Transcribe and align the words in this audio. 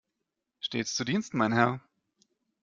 Stets 0.61 0.95
zu 0.95 1.03
Diensten, 1.05 1.37
mein 1.37 1.51
Herr! 1.53 1.79